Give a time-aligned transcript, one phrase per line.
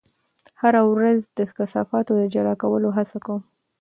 [0.41, 3.41] زه هره ورځ د کثافاتو د جلا کولو هڅه کوم.